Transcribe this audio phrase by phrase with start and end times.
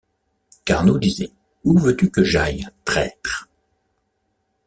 [0.65, 1.29] Carnot disait:
[1.63, 3.47] Où veux-tu que j’aille, traître?